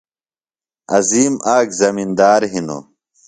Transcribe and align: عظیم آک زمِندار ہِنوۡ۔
عظیم 0.97 1.33
آک 1.57 1.67
زمِندار 1.79 2.41
ہِنوۡ۔ 2.51 2.83